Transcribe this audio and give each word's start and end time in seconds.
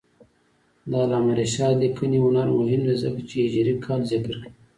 د 0.89 0.91
علامه 1.03 1.33
رشاد 1.41 1.73
لیکنی 1.83 2.17
هنر 2.25 2.47
مهم 2.59 2.81
دی 2.87 2.95
ځکه 3.03 3.21
چې 3.29 3.35
هجري 3.45 3.73
کال 3.85 4.01
ذکر 4.11 4.33
کوي. 4.41 4.51